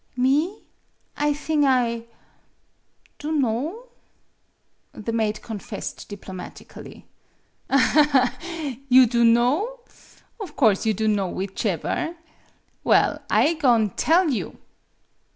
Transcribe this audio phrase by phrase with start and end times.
[0.27, 0.63] "Me?
[1.15, 2.05] I thing I
[3.19, 3.85] dun;/0,"
[4.93, 7.05] the maid con fessed diplomatically.
[7.69, 8.77] "Aha, ha, ha!
[8.89, 9.77] You dunwo?
[10.39, 12.17] Of course you dunno whichever!
[12.83, 14.57] Well I go'n' tell you."